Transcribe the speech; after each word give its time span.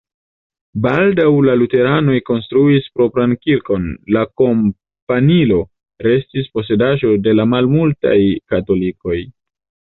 Baldaŭ 0.85 1.25
la 1.47 1.53
luteranoj 1.61 2.15
konstruis 2.29 2.87
propran 3.01 3.37
kirkon, 3.45 3.85
la 4.17 4.25
kampanilo 4.43 5.61
restis 6.09 6.51
posedaĵo 6.57 7.15
de 7.29 7.39
la 7.39 7.49
malmultaj 7.55 8.19
katolikoj. 8.55 9.23